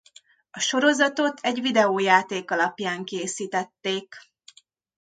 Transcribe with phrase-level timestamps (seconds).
[0.51, 4.15] A sorozatot egy videójáték alapján készítették.